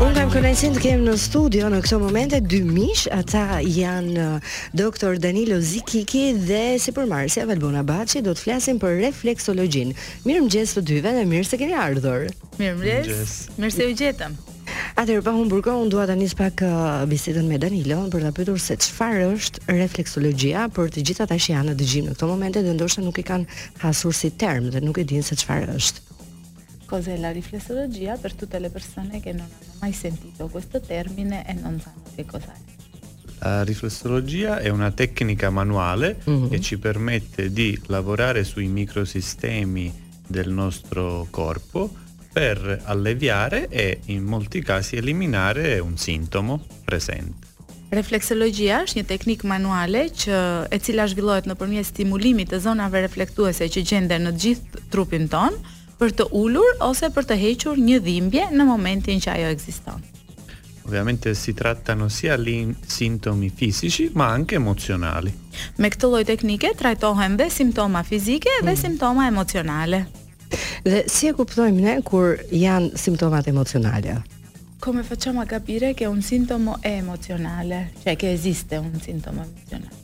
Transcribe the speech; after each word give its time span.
Unë 0.00 0.14
kam 0.16 0.30
kënaqësinë 0.32 0.76
të 0.78 0.80
kem 0.80 1.02
në 1.04 1.14
studio 1.20 1.68
në 1.68 1.78
këto 1.84 1.96
momente 2.00 2.38
dy 2.48 2.62
mish, 2.64 3.02
ata 3.12 3.58
janë 3.68 4.24
uh, 4.24 4.54
doktor 4.80 5.18
Danilo 5.20 5.58
Zikiki 5.60 6.22
dhe 6.48 6.60
supermarketja 6.80 7.44
Valbona 7.50 7.82
Baçi 7.84 8.22
do 8.24 8.32
të 8.32 8.44
flasim 8.46 8.80
për 8.80 8.96
refleksologjinë. 9.02 9.92
Mirëmëngjes 10.24 10.72
të 10.78 10.84
dyve 10.88 11.12
dhe 11.18 11.26
mirë 11.34 11.48
se 11.50 11.60
keni 11.60 11.76
ardhur. 11.76 12.30
Mirëmëngjes. 12.62 13.34
Mirë 13.60 13.72
se 13.76 13.88
u 13.90 13.94
gjetëm. 14.00 14.38
Atëherë 15.02 15.26
pa 15.28 15.34
humbur 15.36 15.60
kohë, 15.68 15.82
unë 15.84 15.92
dua 15.98 16.08
tani 16.08 16.30
pak 16.40 16.64
uh, 16.64 17.04
bisedën 17.12 17.44
me 17.52 17.60
Danilo 17.60 18.00
për 18.16 18.24
ta 18.24 18.32
pyetur 18.38 18.56
se 18.64 18.78
çfarë 18.80 19.26
është 19.36 19.76
refleksologjia 19.82 20.64
për 20.78 20.94
të 20.96 21.04
gjitha 21.10 21.28
të 21.28 21.36
që 21.44 21.52
janë 21.58 21.74
në 21.74 21.78
dëgjim 21.84 22.08
në 22.08 22.16
këto 22.16 22.30
momente 22.32 22.64
dhe 22.64 22.78
ndoshta 22.78 23.04
nuk 23.04 23.20
i 23.20 23.26
kanë 23.34 23.62
hasur 23.84 24.16
si 24.22 24.32
term 24.32 24.72
dhe 24.72 24.80
nuk 24.88 25.04
e 25.04 25.04
dinë 25.12 25.28
se 25.28 25.36
çfarë 25.44 25.76
është. 25.76 26.06
cos'è 26.90 27.16
la 27.18 27.30
riflessologia 27.30 28.16
per 28.16 28.32
tutte 28.34 28.58
le 28.58 28.68
persone 28.68 29.20
che 29.20 29.30
non 29.30 29.42
hanno 29.46 29.76
mai 29.80 29.92
sentito 29.92 30.48
questo 30.48 30.80
termine 30.80 31.46
e 31.48 31.52
non 31.52 31.80
sanno 31.80 32.02
che 32.16 32.24
cos'è. 32.26 32.50
La 33.38 33.62
riflessologia 33.62 34.58
è 34.58 34.68
una 34.70 34.90
tecnica 34.90 35.50
manuale 35.50 36.18
uh-huh. 36.24 36.48
che 36.48 36.60
ci 36.60 36.78
permette 36.78 37.52
di 37.52 37.80
lavorare 37.86 38.42
sui 38.42 38.66
microsistemi 38.66 40.08
del 40.26 40.50
nostro 40.50 41.28
corpo 41.30 41.88
per 42.32 42.80
alleviare 42.82 43.68
e 43.68 44.00
in 44.06 44.24
molti 44.24 44.60
casi 44.60 44.96
eliminare 44.96 45.78
un 45.78 45.96
sintomo 45.96 46.60
presente. 46.88 47.46
Refleksologjia 47.90 48.82
është 48.86 49.00
një 49.00 49.06
teknikë 49.10 49.48
manuale 49.50 50.04
që 50.14 50.36
e 50.74 50.78
cila 50.82 51.06
zhvillohet 51.10 51.46
nëpërmjes 51.50 51.88
stimulimit 51.90 52.50
të 52.52 52.58
zonave 52.66 53.00
reflektuese 53.02 53.66
që 53.74 53.82
gjenden 53.90 54.26
në 54.28 54.34
të 54.36 54.40
gjithë 54.44 54.84
trupin 54.94 55.26
tonë 55.32 55.78
për 56.00 56.14
të 56.16 56.24
ulur 56.40 56.70
ose 56.80 57.10
për 57.12 57.26
të 57.28 57.36
hequr 57.42 57.78
një 57.84 57.98
dhimbje 58.06 58.46
në 58.56 58.64
momentin 58.64 59.20
që 59.20 59.30
ajo 59.34 59.50
ekziston. 59.56 60.00
Ovviamente 60.88 61.34
si 61.36 61.52
trattano 61.54 62.08
sia 62.08 62.36
gli 62.40 62.56
sintomi 62.90 63.50
fisici 63.50 64.08
ma 64.18 64.30
anche 64.34 64.56
emozionali. 64.58 65.30
Me 65.78 65.90
këtë 65.92 66.08
lloj 66.10 66.22
teknike 66.30 66.72
trajtohen 66.80 67.36
dhe 67.38 67.50
simptoma 67.52 68.02
fizike 68.08 68.56
dhe 68.64 68.72
mm. 68.74 68.80
simptoma 68.80 69.28
emocionale. 69.28 70.04
Dhe 70.84 71.04
si 71.12 71.28
e 71.30 71.34
kuptojmë 71.36 71.84
ne 71.84 71.98
kur 72.02 72.38
janë 72.50 72.90
simptomat 72.98 73.52
emocionale? 73.52 74.16
Come 74.80 75.02
facciamo 75.04 75.40
a 75.40 75.44
capire 75.44 75.92
che 75.94 76.04
è 76.04 76.08
un 76.08 76.22
sintomo 76.22 76.78
emozionale, 76.80 77.92
cioè 78.02 78.16
che 78.16 78.32
esiste 78.32 78.78
un 78.78 78.98
sintomo 79.00 79.42
emozionale? 79.44 79.99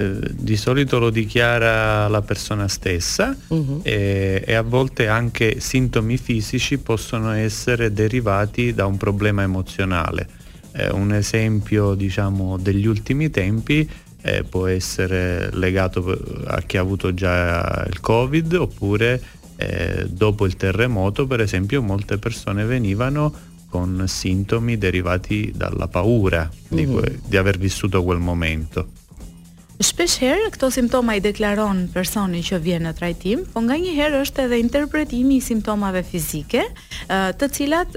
Eh, 0.00 0.16
di 0.32 0.56
solito 0.56 0.98
lo 0.98 1.10
dichiara 1.10 2.08
la 2.08 2.22
persona 2.22 2.68
stessa 2.68 3.36
uh-huh. 3.48 3.80
e, 3.82 4.42
e, 4.46 4.54
a 4.54 4.62
volte 4.62 5.08
anche 5.08 5.60
sintomi 5.60 6.16
fisici 6.16 6.78
possono 6.78 7.32
essere 7.32 7.92
derivati 7.92 8.72
da 8.72 8.86
un 8.86 8.96
problema 8.96 9.42
emozionale. 9.42 10.26
Eh, 10.72 10.88
un 10.90 11.12
esempio 11.12 11.92
diciamo, 11.94 12.56
degli 12.56 12.86
ultimi 12.86 13.28
tempi 13.28 13.86
eh, 14.22 14.42
può 14.44 14.66
essere 14.68 15.50
legato 15.52 16.14
eh, 16.18 16.44
a 16.46 16.62
chi 16.62 16.78
ha 16.78 16.80
avuto 16.80 17.12
già 17.12 17.84
il 17.86 18.00
Covid 18.00 18.54
oppure 18.54 19.20
eh, 19.56 20.06
dopo 20.08 20.46
il 20.46 20.56
terremoto 20.56 21.26
per 21.26 21.40
esempio 21.42 21.82
molte 21.82 22.16
persone 22.16 22.64
venivano 22.64 23.30
con 23.68 24.02
sintomi 24.06 24.78
derivati 24.78 25.52
dalla 25.54 25.88
paura 25.88 26.48
uh-huh. 26.50 26.74
di, 26.74 26.86
mhm. 26.86 26.92
que- 26.94 27.20
di 27.26 27.36
aver 27.36 27.58
vissuto 27.58 28.02
quel 28.02 28.18
momento. 28.18 28.92
Shpesh 29.80 30.18
herë 30.20 30.50
këto 30.52 30.68
simptoma 30.74 31.14
i 31.16 31.22
deklaron 31.24 31.86
personi 31.94 32.42
që 32.44 32.58
vjen 32.60 32.82
në 32.84 32.90
trajtim, 32.98 33.46
po 33.54 33.62
nga 33.64 33.78
një 33.80 33.94
herë 33.96 34.18
është 34.26 34.42
edhe 34.44 34.58
interpretimi 34.60 35.38
i 35.38 35.44
simptomave 35.44 36.02
fizike, 36.04 36.66
të 37.40 37.48
cilat 37.56 37.96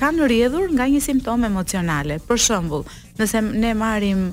kanë 0.00 0.28
rjedhur 0.32 0.74
nga 0.74 0.88
një 0.90 0.98
simptomë 1.04 1.46
emocionale. 1.46 2.16
Për 2.26 2.42
shëmbull, 2.48 2.82
nëse 3.20 3.44
ne 3.62 3.70
marim 3.78 4.24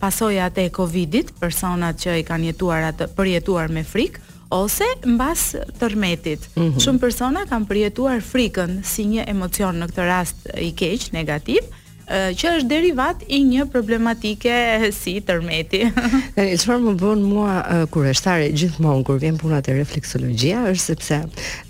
pasojat 0.00 0.62
e 0.64 0.70
Covidit, 0.72 1.34
personat 1.42 2.00
që 2.00 2.16
i 2.22 2.26
kanë 2.32 2.54
jetuar 2.54 2.88
atë 2.94 3.10
përjetuar 3.18 3.68
me 3.76 3.84
frikë, 3.84 4.24
ose 4.62 4.88
mbas 5.04 5.50
tërmetit. 5.82 6.48
Mhm. 6.56 6.80
Shumë 6.80 7.04
persona 7.04 7.44
kanë 7.52 7.68
përjetuar 7.68 8.24
frikën 8.24 8.80
si 8.84 9.04
një 9.12 9.28
emocion 9.34 9.76
në 9.84 9.92
këtë 9.92 10.08
rast 10.08 10.48
i 10.64 10.72
keq, 10.72 11.10
negativ, 11.20 11.68
që 12.10 12.50
është 12.58 12.68
derivat 12.68 13.22
i 13.32 13.38
një 13.48 13.66
problematike 13.72 14.90
si 14.92 15.18
tërmeti. 15.24 15.84
Dani, 16.36 16.56
çfarë 16.60 16.82
më 16.84 16.94
bën 17.00 17.22
mua 17.24 17.86
uh, 17.86 18.50
gjithmonë 18.52 19.04
kur 19.08 19.18
vjen 19.22 19.38
puna 19.40 19.62
te 19.64 19.72
refleksologjia 19.78 20.66
është 20.70 20.84
sepse 20.94 21.20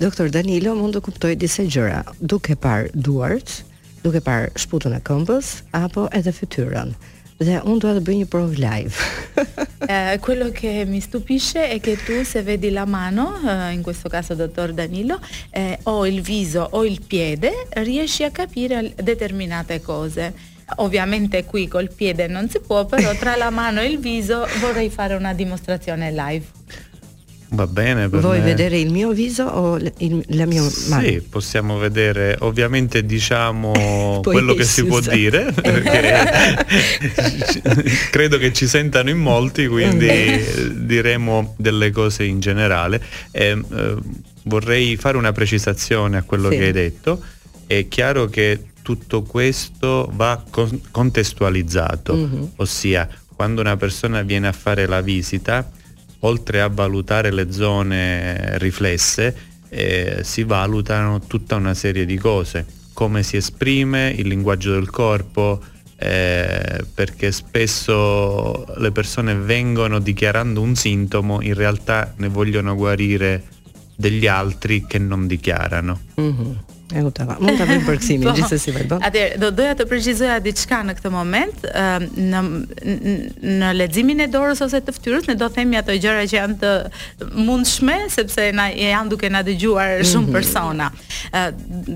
doktor 0.00 0.31
Danilo 0.34 0.75
mund 0.75 0.94
të 0.97 1.00
kuptoj 1.06 1.34
disa 1.37 1.62
gjëra 1.67 2.03
duke 2.21 2.56
parë 2.56 2.91
duart, 2.94 3.62
duke 4.03 4.21
parë 4.21 4.53
shputën 4.59 4.93
e 4.93 5.00
këmbës 5.06 5.59
apo 5.73 6.09
edhe 6.12 6.33
fytyrën. 6.33 6.94
Dhe 7.37 7.49
cioè, 7.50 7.62
unë 7.67 7.81
dua 7.83 7.93
të 7.97 8.00
bëj 8.06 8.15
një 8.21 8.27
provë 8.31 8.61
live. 8.62 9.06
eh, 9.91 10.19
quello 10.22 10.50
che 10.55 10.84
mi 10.87 11.00
stupisce 11.00 11.69
è 11.69 11.81
che 11.81 11.97
tu 11.97 12.25
se 12.25 12.43
vedi 12.43 12.71
la 12.71 12.84
mano, 12.84 13.41
eh, 13.45 13.72
in 13.72 13.83
questo 13.83 14.09
caso 14.09 14.34
dottor 14.37 14.72
Danilo, 14.72 15.19
eh, 15.50 15.78
o 15.84 16.06
il 16.06 16.21
viso 16.23 16.65
o 16.71 16.84
il 16.84 17.03
piede, 17.05 17.67
riesci 17.83 18.23
a 18.23 18.31
capire 18.31 18.94
determinate 18.94 19.81
cose. 19.81 20.33
Ovviamente 20.77 21.44
qui 21.44 21.67
col 21.67 21.93
piede 21.93 22.28
non 22.28 22.49
si 22.49 22.61
può, 22.61 22.87
però 22.87 23.12
tra 23.17 23.34
la 23.37 23.50
mano 23.50 23.81
e 23.81 23.87
il 23.87 23.99
viso 23.99 24.47
vorrei 24.61 24.89
fare 24.89 25.15
una 25.15 25.34
dimostrazione 25.34 26.12
live. 26.12 26.47
Va 27.55 27.67
bene. 27.67 28.09
Per 28.09 28.21
Vuoi 28.21 28.39
me. 28.41 28.45
vedere 28.45 28.79
il 28.79 28.91
mio 28.91 29.13
viso 29.13 29.45
o 29.45 29.77
il, 29.77 30.23
la 30.31 30.45
mia 30.47 30.63
sì, 30.63 30.89
mano? 30.91 31.03
Sì, 31.07 31.23
possiamo 31.29 31.79
vedere, 31.79 32.37
ovviamente 32.41 33.05
diciamo 33.07 34.21
quello 34.23 34.55
che 34.55 34.65
si 34.65 34.81
sa. 34.83 34.87
può 34.87 35.01
dire, 35.01 35.53
perché 35.55 36.57
credo 38.11 38.39
che 38.39 38.53
ci 38.53 38.67
sentano 38.67 39.11
in 39.11 39.19
molti, 39.19 39.67
quindi 39.67 40.09
diremo 40.73 41.55
delle 41.57 41.91
cose 41.91 42.25
in 42.25 42.41
generale. 42.41 43.03
Eh, 43.31 43.59
eh, 43.75 43.95
vorrei 44.45 44.97
fare 44.97 45.17
una 45.17 45.33
precisazione 45.33 46.17
a 46.17 46.23
quello 46.23 46.51
sì. 46.51 46.57
che 46.57 46.65
hai 46.65 46.73
detto. 46.73 47.23
È 47.67 47.87
chiaro 47.89 48.27
che 48.27 48.67
tutto 48.83 49.23
questo 49.23 50.11
va 50.15 50.43
con- 50.51 50.81
contestualizzato, 50.91 52.15
mm-hmm. 52.15 52.43
ossia 52.57 53.09
quando 53.35 53.61
una 53.63 53.77
persona 53.77 54.23
viene 54.23 54.47
a 54.49 54.53
fare 54.53 54.87
la 54.87 55.01
visita, 55.01 55.69
oltre 56.25 56.61
a 56.61 56.69
valutare 56.69 57.31
le 57.31 57.51
zone 57.53 58.57
riflesse, 58.59 59.37
eh, 59.69 60.21
si 60.23 60.43
valutano 60.45 61.21
tutta 61.21 61.55
una 61.57 61.75
serie 61.75 62.05
di 62.05 62.17
cose, 62.19 62.65
come 62.93 63.23
si 63.23 63.37
esprime, 63.37 64.12
il 64.17 64.27
linguaggio 64.29 64.73
del 64.73 64.91
corpo, 64.91 65.62
eh, 65.97 66.85
perché 66.95 67.31
spesso 67.31 68.65
le 68.77 68.91
persone 68.91 69.35
vengono 69.35 69.99
dichiarando 70.01 70.61
un 70.61 70.75
sintomo, 70.75 71.41
in 71.43 71.55
realtà 71.55 72.12
ne 72.17 72.29
vogliono 72.29 72.75
guarire 72.75 73.45
degli 73.97 74.27
altri 74.27 74.87
che 74.87 74.99
non 74.99 75.27
dichiarano. 75.27 76.01
Mm-hmm. 76.21 76.53
e 76.94 77.03
kuptova. 77.03 77.37
Mund 77.43 77.59
ta 77.59 77.66
bëj 77.66 77.81
përqësimin 77.88 78.28
po. 78.31 78.34
gjithsesi 78.38 78.72
vetë 78.72 78.88
bën. 78.88 78.93
Po. 78.94 78.99
Atëherë 79.09 79.38
do 79.43 79.49
doja 79.59 79.75
të 79.78 79.87
përgjigjoja 79.91 80.37
diçka 80.44 80.78
në 80.88 80.94
këtë 80.99 81.10
moment, 81.15 81.66
ë 81.66 81.93
në 82.15 82.43
në 83.65 83.72
leximin 83.81 84.22
e 84.25 84.28
dorës 84.31 84.62
ose 84.66 84.81
të 84.84 84.94
fytyrës, 84.97 85.27
ne 85.31 85.37
do 85.41 85.49
themi 85.53 85.78
ato 85.81 85.94
gjëra 85.97 86.25
që 86.31 86.38
janë 86.38 86.56
të 86.62 87.41
mundshme 87.47 87.97
sepse 88.15 88.49
na 88.55 88.69
janë 88.71 89.10
duke 89.12 89.31
na 89.32 89.43
dëgjuar 89.47 90.03
mhm. 90.05 90.10
shumë 90.12 90.34
persona. 90.34 90.91
Ë 91.34 91.44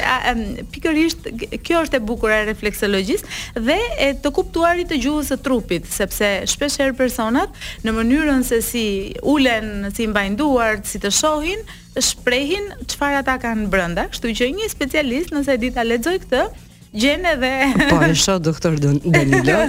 pikërisht 0.74 1.28
kjo 1.66 1.84
është 1.86 2.00
e 2.02 2.06
bukur 2.10 2.32
e 2.36 2.40
refleksologjisë 2.50 3.36
dhe 3.68 3.78
e 4.08 4.10
të 4.24 4.32
kuptuarit 4.38 4.90
të 4.92 5.00
gjuhës 5.04 5.32
së 5.34 5.38
trupit, 5.46 5.86
sepse 5.94 6.30
shpesh 6.54 6.80
herë 6.82 6.96
personat 7.00 7.54
në 7.86 7.94
mënyrën 8.00 8.46
se 8.48 8.62
si 8.66 8.86
ulen, 9.22 9.90
si 9.96 10.08
mbajnë 10.12 10.40
duart, 10.40 10.88
si 10.90 11.02
të 11.04 11.12
shohin, 11.16 11.62
shprehin 12.00 12.72
çfarë 12.92 13.22
ata 13.24 13.38
kanë 13.44 13.70
brenda, 13.72 14.08
kështu 14.12 14.34
që 14.42 14.50
një 14.58 14.72
specialist 14.76 15.36
nëse 15.36 15.54
e 15.56 15.62
dita 15.68 15.86
lexoj 15.88 16.18
këtë, 16.26 16.44
gjene 16.92 17.36
dhe 17.38 17.88
Po, 17.90 18.02
e 18.04 18.14
shoh 18.16 18.40
doktor 18.44 18.74
Danilo. 18.80 19.60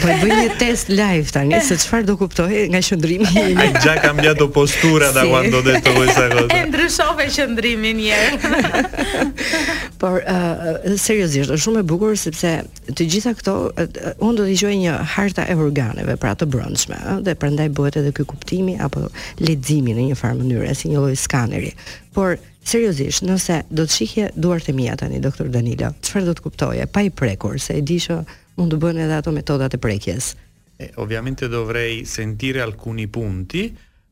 Po 0.00 0.08
e 0.08 0.14
bëj 0.22 0.30
një 0.36 0.50
test 0.58 0.88
live 0.88 1.28
tani 1.32 1.58
se 1.64 1.76
çfarë 1.82 2.06
do 2.08 2.14
kuptoj 2.16 2.68
nga 2.72 2.80
qendrimi 2.84 3.26
i 3.28 3.44
imi. 3.52 3.62
Ai 3.66 3.72
gjak 3.82 4.00
ka 4.04 4.12
mbledo 4.16 4.48
postura 4.48 5.10
da 5.12 5.22
quando 5.28 5.60
si. 5.60 5.66
detto 5.72 5.92
questa 5.92 6.28
cosa. 6.32 6.48
E 6.56 6.60
ndryshove 6.68 7.26
qendrimin 7.36 8.00
një 8.00 8.16
herë. 8.16 9.02
Por 10.00 10.20
uh, 10.24 10.96
seriozisht, 10.96 11.50
është 11.52 11.60
shumë 11.66 11.82
e 11.84 11.88
bukur 11.92 12.16
sepse 12.16 12.54
të 12.88 13.08
gjitha 13.12 13.34
këto 13.36 13.54
uh, 13.56 14.12
unë 14.24 14.38
do 14.40 14.46
të 14.46 14.48
dëgjoj 14.54 14.76
një 14.86 14.96
harta 15.16 15.44
e 15.52 15.58
organeve 15.60 16.16
pra 16.20 16.32
të 16.34 16.48
brendshme, 16.48 16.96
ëh, 16.96 17.20
dhe 17.28 17.36
prandaj 17.36 17.68
bëhet 17.76 18.00
edhe 18.00 18.14
ky 18.16 18.24
kuptimi 18.24 18.78
apo 18.80 19.10
leximi 19.44 19.92
në 19.98 20.08
një 20.12 20.16
farë 20.22 20.40
mënyrë 20.40 20.72
si 20.78 20.88
një 20.94 21.02
lloj 21.04 21.18
skaneri. 21.28 21.74
Por 22.16 22.38
seriozisht, 22.70 23.24
nëse 23.26 23.60
do 23.72 23.82
të 23.88 23.94
shihje 23.96 24.28
duart 24.38 24.68
e 24.70 24.74
mia 24.76 24.94
tani, 24.98 25.18
doktor 25.22 25.48
Danilo, 25.52 25.92
çfarë 26.04 26.28
do 26.28 26.36
të 26.38 26.44
kuptoje 26.44 26.86
pa 26.92 27.02
i 27.06 27.10
prekur, 27.10 27.58
se 27.60 27.76
e 27.78 27.82
di 27.86 27.98
që 28.02 28.20
mund 28.58 28.74
të 28.76 28.80
bën 28.82 29.02
edhe 29.06 29.18
ato 29.20 29.32
metodat 29.34 29.74
e 29.74 29.78
prekjes. 29.80 30.32
E, 30.80 30.90
obviamente 30.96 31.48
dovrei 31.48 32.04
sentire 32.04 32.60
alcuni 32.64 33.06
punti, 33.06 33.68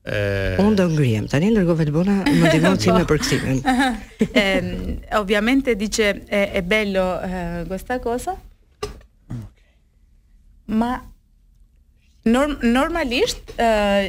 Eh... 0.08 0.54
Unë 0.56 0.76
do 0.78 0.84
ngrijem, 0.88 1.26
tani 1.28 1.48
të 1.52 1.64
bëna 1.92 2.12
më 2.24 2.50
dimon 2.54 2.78
ti 2.80 2.88
me 2.96 3.02
përkësimin. 3.04 3.58
Ehm, 4.40 4.70
ovviamente 5.18 5.74
di 5.76 5.88
që 5.92 6.22
e, 6.54 6.62
bello 6.64 7.04
eh, 7.20 7.68
cosa. 7.68 7.98
Kosa, 8.00 8.34
ma 10.72 10.94
norm, 12.24 12.56
normalisht, 12.62 13.52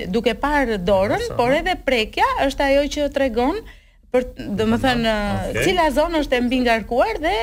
duke 0.08 0.38
parë 0.40 0.80
dorën, 0.88 1.34
por 1.36 1.52
edhe 1.52 1.76
prekja 1.84 2.30
është 2.48 2.70
ajo 2.70 2.88
që 2.96 3.12
tregon 3.18 3.60
regonë 3.60 3.78
Për 4.10 4.24
do 4.58 4.66
të 4.72 4.78
thënë, 4.84 5.12
okay. 5.12 5.66
cila 5.68 5.84
zonë 5.94 6.22
është 6.24 6.38
e 6.40 6.44
mbi 6.48 6.60
ngarkuar 6.64 7.20
dhe 7.22 7.34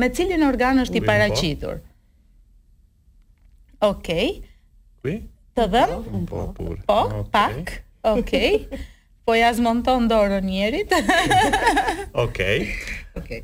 me 0.00 0.08
cilin 0.14 0.44
organ 0.46 0.78
është 0.84 0.94
Uri, 0.94 1.00
i 1.00 1.02
po. 1.02 1.08
paraqitur? 1.10 1.80
Okej. 3.86 4.28
Okay. 5.02 5.16
Të 5.58 5.64
dhëm? 5.72 5.96
Po, 6.30 6.44
pur. 6.60 6.76
po, 6.76 6.76
po 6.86 7.00
okay. 7.06 7.24
pak. 7.32 7.72
Okej. 8.06 8.52
Okay. 8.54 8.84
Po 9.26 9.34
ja 9.34 9.48
monton 9.58 10.06
dorën 10.10 10.46
njerit. 10.46 10.94
Okej. 12.24 12.68
Okej. 13.18 13.42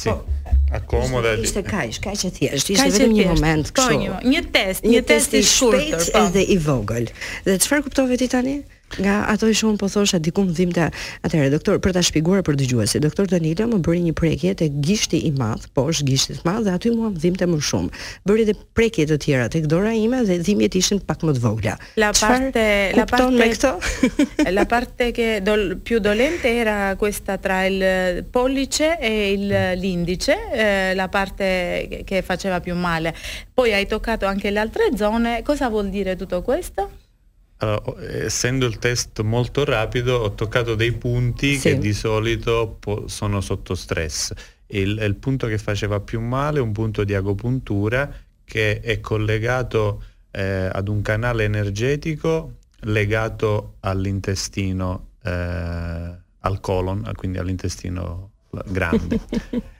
Si. 0.00 0.10
Po, 0.12 0.18
Akoma 0.76 1.22
dhe 1.24 1.32
ishte 1.42 1.62
kaq, 1.66 1.96
kaq 1.98 2.26
e 2.28 2.30
thjesht, 2.34 2.68
ishte 2.74 2.90
vetëm 2.92 3.14
një 3.16 3.24
moment 3.32 3.72
po, 3.72 3.80
kështu. 3.80 3.96
Po, 3.96 3.96
një, 3.96 4.20
një 4.34 4.42
test, 4.54 4.84
një, 4.84 4.92
një 4.92 5.00
test, 5.08 5.32
test 5.32 5.38
i 5.40 5.40
shkurtër, 5.48 6.04
po. 6.12 6.20
Edhe 6.26 6.44
i 6.54 6.58
vogël. 6.62 7.08
Dhe 7.48 7.56
çfarë 7.64 7.88
kuptove 7.88 8.20
ti 8.20 8.28
tani? 8.30 8.58
Nga 8.98 9.14
ato 9.30 9.46
i 9.46 9.54
shumë 9.54 9.78
po 9.78 9.86
thosha 9.90 10.18
dikum 10.18 10.48
dhimbte. 10.50 10.88
Atëherë 11.26 11.50
doktor, 11.54 11.78
për 11.84 11.92
ta 11.94 12.02
shpjeguar 12.04 12.42
për 12.46 12.56
dëgjuesi, 12.58 12.98
doktor 13.04 13.28
Danilo 13.30 13.68
më 13.70 13.78
bëri 13.86 14.00
një 14.08 14.14
prekje 14.18 14.54
te 14.58 14.66
gishti 14.82 15.20
i 15.28 15.30
madh, 15.38 15.68
poshtë 15.78 16.06
gishtit 16.08 16.40
të 16.40 16.48
madh 16.48 16.64
dhe 16.66 16.74
aty 16.74 16.90
mua 16.96 17.12
më 17.14 17.22
dhimbte 17.22 17.46
më 17.52 17.58
shumë. 17.70 18.00
Bëri 18.26 18.46
edhe 18.48 18.56
prekje 18.76 19.06
të 19.12 19.18
tjera 19.22 19.46
tek 19.52 19.68
dora 19.70 19.92
ime 19.94 20.24
dhe 20.26 20.40
dhimbjet 20.42 20.74
ishin 20.80 21.00
pak 21.06 21.22
më 21.24 21.36
të 21.36 21.42
vogla. 21.44 21.76
La 22.02 22.10
parte, 22.18 22.64
la 22.98 23.06
parte 23.10 23.30
me 23.38 23.48
këto. 23.52 23.72
la 24.58 24.66
parte 24.74 25.10
che 25.14 25.28
dol 25.46 25.76
più 25.84 26.00
dolente 26.02 26.50
era 26.64 26.96
questa 26.98 27.38
tra 27.38 27.60
il 27.70 28.24
pollice 28.26 28.96
e 28.98 29.14
il 29.36 29.46
l'indice, 29.80 30.34
eh, 30.52 30.94
la 30.98 31.06
parte 31.08 32.02
che 32.04 32.22
faceva 32.22 32.58
più 32.60 32.74
male. 32.74 33.14
Poi 33.54 33.72
hai 33.72 33.86
toccato 33.86 34.26
anche 34.26 34.50
le 34.50 34.58
altre 34.58 34.90
zone. 34.96 35.42
Cosa 35.42 35.68
vuol 35.68 35.90
dire 35.90 36.16
tutto 36.16 36.42
questo? 36.42 36.99
uh, 37.60 37.94
essendo 38.00 38.66
il 38.66 38.78
test 38.78 39.20
molto 39.20 39.64
rapido 39.64 40.16
ho 40.16 40.32
toccato 40.32 40.74
dei 40.74 40.92
punti 40.92 41.54
sì. 41.56 41.60
che 41.70 41.78
di 41.78 41.92
solito 41.92 42.76
po- 42.80 43.08
sono 43.08 43.40
sotto 43.40 43.74
stress. 43.74 44.32
Il, 44.66 44.98
il, 45.00 45.14
punto 45.16 45.46
che 45.46 45.58
faceva 45.58 46.00
più 46.00 46.20
male 46.20 46.58
è 46.58 46.62
un 46.62 46.72
punto 46.72 47.04
di 47.04 47.12
agopuntura 47.14 48.12
che 48.44 48.80
è 48.80 49.00
collegato 49.00 50.02
eh, 50.30 50.68
ad 50.72 50.86
un 50.88 51.02
canale 51.02 51.44
energetico 51.44 52.54
legato 52.84 53.74
all'intestino, 53.80 55.08
eh, 55.24 55.28
al 55.30 56.60
colon, 56.60 57.10
quindi 57.16 57.38
all'intestino 57.38 58.30
grande. 58.66 59.20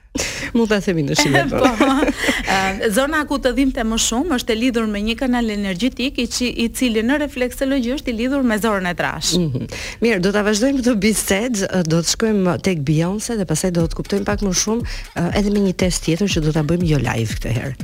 Mund 0.57 0.67
ta 0.71 0.79
themi 0.83 1.03
në 1.07 1.15
shihet. 1.17 1.51
po. 1.53 1.69
po. 1.79 2.87
Zona 2.93 3.21
ku 3.29 3.37
të 3.41 3.51
dhimbte 3.57 3.83
më 3.87 3.99
shumë 4.05 4.35
është 4.37 4.53
e 4.53 4.57
lidhur 4.59 4.87
me 4.91 4.99
një 5.05 5.15
kanal 5.19 5.49
energjetik 5.53 6.19
i, 6.23 6.27
i 6.27 6.67
cili 6.75 7.03
në 7.05 7.19
refleksologji 7.23 7.93
është 7.97 8.11
i 8.13 8.17
lidhur 8.19 8.43
me 8.47 8.57
zorën 8.63 8.89
e 8.91 8.95
trash. 8.99 9.33
Mm 9.39 9.51
-hmm. 9.51 9.79
Mirë, 10.03 10.19
do 10.25 10.31
ta 10.35 10.41
vazhdojmë 10.47 10.81
këtë 10.81 10.95
bisedë, 11.05 11.83
do 11.89 11.99
të 12.01 12.09
shkojmë 12.15 12.57
tek 12.67 12.81
Beyoncé 12.87 13.37
dhe 13.39 13.45
pastaj 13.47 13.71
do 13.77 13.87
të 13.87 13.95
kuptojmë 13.97 14.25
pak 14.27 14.41
më 14.45 14.53
shumë 14.63 15.31
edhe 15.39 15.49
me 15.51 15.59
një 15.69 15.73
test 15.83 16.03
tjetër 16.05 16.27
që 16.27 16.39
do 16.45 16.51
ta 16.51 16.63
bëjmë 16.63 16.85
jo 16.91 16.97
live 16.97 17.33
këtë 17.35 17.51
herë. 17.57 17.75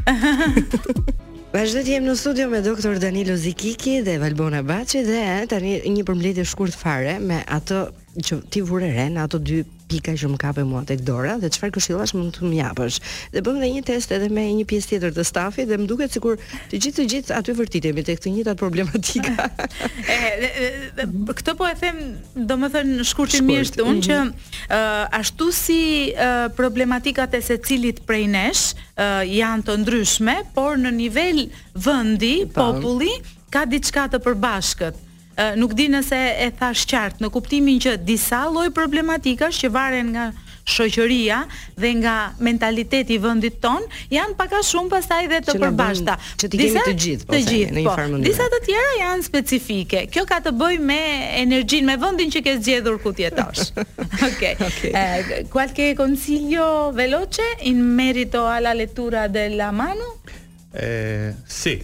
Vazhdo 1.54 1.80
të 1.80 2.00
në 2.04 2.16
studio 2.16 2.50
me 2.50 2.60
doktor 2.62 3.00
Danilo 3.00 3.36
Zikiki 3.38 4.02
dhe 4.06 4.20
Valbona 4.20 4.62
Baci 4.64 5.02
dhe 5.08 5.48
tani 5.50 5.80
një 5.96 6.04
përmbledhje 6.04 6.46
shkurt 6.46 6.76
fare 6.76 7.20
me 7.20 7.40
ato 7.58 7.88
që 8.26 8.42
ti 8.50 8.62
vure 8.62 8.90
re 8.98 9.06
në 9.16 9.24
ato 9.24 9.40
dy 9.40 9.64
pika 9.88 10.14
që 10.20 10.28
më 10.32 10.38
kapë 10.42 10.64
mua 10.68 10.82
tek 10.88 11.02
dora 11.08 11.36
dhe 11.42 11.50
çfarë 11.54 11.74
këshillash 11.78 12.14
mund 12.18 12.36
të 12.36 12.48
më 12.52 12.58
japësh. 12.60 12.98
Dhe 13.34 13.44
bëm 13.46 13.58
edhe 13.62 13.70
një 13.78 13.84
test 13.90 14.12
edhe 14.18 14.28
me 14.34 14.44
një 14.58 14.66
pjesë 14.70 14.90
tjetër 14.92 15.14
të 15.16 15.26
stafit 15.30 15.70
dhe 15.70 15.78
më 15.80 15.88
duket 15.90 16.16
sikur 16.16 16.40
të 16.72 16.82
gjithë 16.84 17.00
të 17.00 17.06
gjithë 17.14 17.36
aty 17.38 17.56
vërtitemi 17.62 18.04
tek 18.08 18.22
të 18.24 18.34
njëjtat 18.36 18.60
problematika. 18.62 19.48
Këtë 21.38 21.56
po 21.60 21.68
e 21.72 21.78
them, 21.82 22.02
domethënë 22.52 23.00
në 23.00 23.08
shkurtimisht 23.12 23.80
unë 23.84 24.06
që 24.10 24.18
mhm. 24.18 24.52
ashtu 25.22 25.50
si 25.62 25.80
problematikat 26.60 27.38
e 27.38 27.42
secilit 27.48 28.04
prej 28.10 28.26
nesh 28.34 28.66
uh, 28.76 29.24
janë 29.24 29.66
të 29.68 29.80
ndryshme, 29.84 30.38
por 30.56 30.78
në 30.80 30.94
nivel 30.98 31.46
vendi, 31.86 32.36
populli 32.56 33.12
ka 33.54 33.66
diçka 33.70 34.08
të 34.12 34.20
përbashkët 34.26 35.04
nuk 35.56 35.74
di 35.78 35.88
nëse 35.92 36.18
e 36.46 36.50
thash 36.60 36.86
qartë 36.90 37.22
në 37.24 37.30
kuptimin 37.34 37.78
që 37.84 37.96
disa 38.08 38.44
lloj 38.52 38.68
problematikash 38.74 39.60
që 39.64 39.70
varen 39.76 40.10
nga 40.16 40.26
shoqëria 40.68 41.38
dhe 41.80 41.90
nga 42.02 42.14
mentaliteti 42.44 43.16
i 43.16 43.20
vendit 43.24 43.54
ton 43.64 43.86
janë 44.12 44.36
pak 44.40 44.56
a 44.58 44.60
shumë 44.68 44.90
pastaj 44.92 45.20
dhe 45.32 45.38
të 45.46 45.54
përbashkëta. 45.62 46.16
Që 46.44 46.50
ti 46.52 46.58
kemi 46.60 46.82
të 46.90 46.96
gjithë 47.04 47.28
po. 47.30 47.36
Të 47.38 47.54
gjithë 47.54 47.84
po. 47.86 48.02
Disa 48.26 48.48
të 48.52 48.60
tjera 48.66 48.98
janë 49.04 49.26
specifike. 49.30 50.02
Kjo 50.12 50.26
ka 50.28 50.42
të 50.44 50.52
bëjë 50.60 50.82
me 50.90 51.00
energjinë, 51.46 51.88
me 51.92 51.96
vendin 52.04 52.34
që 52.36 52.42
ke 52.48 52.58
zgjedhur 52.60 53.00
ku 53.04 53.14
jetosh. 53.16 53.70
Okej. 54.28 54.58
Okay. 54.58 55.46
Qualche 55.56 55.94
consiglio 55.96 56.68
veloce 57.00 57.48
in 57.72 57.80
merito 57.80 58.44
alla 58.46 58.74
lettura 58.74 59.28
della 59.28 59.72
mano? 59.72 60.18
E, 60.80 61.34
si, 61.48 61.84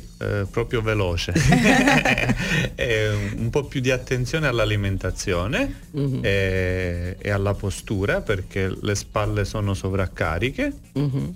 proprio 0.52 0.82
veloce. 0.84 1.34
e, 2.76 3.10
un 3.36 3.50
po' 3.50 3.64
più 3.64 3.82
di 3.82 3.90
attenzione 3.90 4.46
all'alimentazione 4.46 5.80
mhm. 5.90 6.20
e, 6.24 7.16
e 7.18 7.30
alla 7.32 7.56
postura 7.56 8.22
perché 8.22 8.72
le 8.80 8.94
spalle 8.96 9.46
sono 9.46 9.74
sovraccariche. 9.74 10.72
mm 10.98 11.30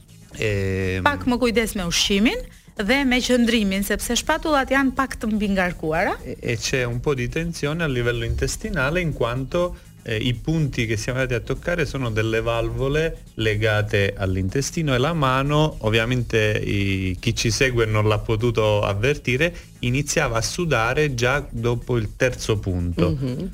pak 1.01 1.23
më 1.25 1.35
kujdes 1.41 1.71
me 1.73 1.81
ushqimin 1.89 2.37
dhe 2.85 2.97
me 3.09 3.17
qëndrimin 3.25 3.81
sepse 3.81 4.13
shpatullat 4.19 4.69
janë 4.69 4.93
pak 4.93 5.15
të 5.17 5.31
mbi 5.33 5.47
ngarkuara. 5.55 6.13
E, 6.21 6.53
e 6.61 6.83
un 6.85 6.99
po' 6.99 7.15
di 7.15 7.25
tensione 7.27 7.81
a 7.81 7.87
livello 7.87 8.23
intestinale 8.23 9.01
in 9.01 9.13
quanto 9.17 9.73
eh, 10.07 10.15
i 10.15 10.33
punti 10.33 10.85
che 10.85 10.95
siamo 10.95 11.19
andati 11.19 11.39
a 11.39 11.43
toccare 11.43 11.85
sono 11.85 12.09
delle 12.09 12.39
valvole 12.41 13.23
legate 13.35 14.13
all'intestino 14.17 14.93
e 14.95 14.97
la 14.97 15.13
mano, 15.13 15.75
ovviamente 15.79 16.59
i, 16.63 17.17
chi 17.19 17.35
ci 17.35 17.51
segue 17.51 17.85
non 17.85 18.07
l'ha 18.07 18.17
potuto 18.19 18.81
avvertire, 18.81 19.53
iniciava 19.79 20.37
a 20.37 20.41
sudare 20.41 21.13
già 21.13 21.45
dopo 21.49 21.97
il 21.97 22.09
terzo 22.17 22.57
punto. 22.59 23.11
Mhm. 23.15 23.49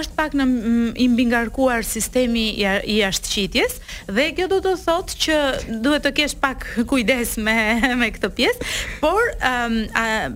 Është 0.00 0.12
pak 0.16 0.34
në 0.36 0.46
i 0.96 1.06
ngarkuar 1.08 1.84
sistemi 1.86 2.46
i 2.58 2.96
jashtëqitjes 2.98 3.76
dhe 4.10 4.26
kjo 4.36 4.48
do 4.50 4.58
të 4.64 4.72
thotë 4.84 5.18
që 5.24 5.36
duhet 5.84 6.02
të 6.04 6.12
kesh 6.18 6.34
pak 6.42 6.66
kujdes 6.90 7.36
me 7.46 7.56
me 8.02 8.10
këtë 8.14 8.30
pjesë, 8.30 8.66
por 9.00 9.22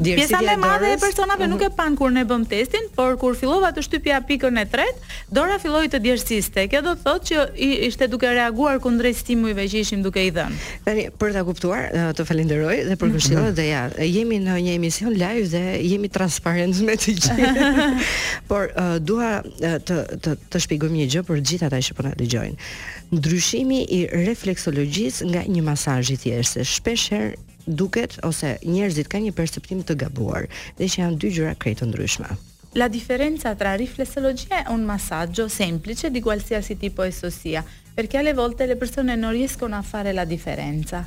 pjesa 0.05 0.39
më 0.47 0.53
e 0.53 0.57
madhe 0.63 0.93
e 0.95 0.99
personave 1.03 1.47
mhm. 1.47 1.51
nuk 1.55 1.63
e 1.67 1.71
pan 1.77 1.97
kur 1.99 2.11
ne 2.13 2.25
bëm 2.25 2.47
testin, 2.49 2.87
por 2.97 3.17
kur 3.21 3.35
fillova 3.37 3.73
të 3.77 3.83
shtypja 3.87 4.23
pikën 4.29 4.63
e 4.63 4.67
tretë, 4.71 5.15
dora 5.31 5.59
filloi 5.63 5.89
të 5.91 6.03
djersiste. 6.07 6.69
Kjo 6.71 6.83
do 6.85 6.95
të 6.95 7.03
thotë 7.03 7.27
që 7.27 7.81
ishte 7.91 8.09
duke 8.09 8.31
reaguar 8.37 8.79
kundrejt 8.81 9.17
stimujve 9.25 9.67
që 9.71 9.83
ishim 9.85 10.03
duke 10.07 10.23
i 10.27 10.31
dhënë. 10.31 10.65
Tani 10.87 11.07
për 11.19 11.35
ta 11.35 11.43
kuptuar, 11.47 11.91
të 12.17 12.27
falenderoj 12.29 12.77
dhe 12.93 12.97
për 13.01 13.11
mhm. 13.11 13.19
këshillat 13.19 13.55
dhe 13.59 13.69
ja, 13.69 13.85
jemi 14.01 14.39
në 14.47 14.59
një 14.69 14.75
emision 14.79 15.16
live 15.17 15.47
dhe 15.49 15.81
jemi 15.89 16.09
transparent 16.09 16.79
me 16.87 16.95
të 17.01 17.15
gjithë. 17.17 17.87
Por 18.51 18.71
uh, 18.73 18.97
dua 19.01 19.31
uh, 19.43 19.77
të 19.81 19.97
të 20.23 20.37
të 20.53 20.63
shpjegoj 20.67 20.93
një 20.93 21.09
gjë 21.15 21.25
për 21.29 21.43
gjithë 21.51 21.69
ata 21.71 21.81
që 21.89 21.97
po 21.99 22.07
na 22.07 22.13
dëgjojnë. 22.21 22.57
Ndryshimi 23.17 23.81
i 23.97 24.01
refleksologjisë 24.27 25.31
nga 25.33 25.45
një 25.51 25.63
masazh 25.67 26.13
i 26.13 26.19
thjeshtë, 26.25 26.67
shpesh 26.77 27.07
herë 27.15 27.31
duket 27.67 28.19
ose 28.27 28.57
njerëzit 28.65 29.09
kanë 29.11 29.31
një 29.31 29.37
perceptim 29.41 29.81
të 29.87 29.97
gabuar, 30.05 30.47
dhe 30.79 30.87
që 30.89 31.03
janë 31.03 31.19
dy 31.25 31.33
gjëra 31.39 31.57
krejt 31.59 31.83
të 31.83 31.91
ndryshme. 31.91 32.29
La 32.77 32.91
differenza 32.93 33.55
tra 33.57 33.73
riflessologia 33.81 34.61
e 34.67 34.73
un 34.75 34.83
massaggio 34.85 35.47
semplice 35.49 36.11
di 36.13 36.21
qualsiasi 36.21 36.77
tipo 36.77 37.03
e 37.07 37.11
sosia, 37.13 37.65
perché 37.97 38.19
alle 38.21 38.35
volte 38.37 38.67
le 38.67 38.77
persone 38.77 39.17
non 39.17 39.33
riescono 39.33 39.75
a 39.77 39.83
fare 39.83 40.13
la 40.13 40.27
differenza. 40.27 41.07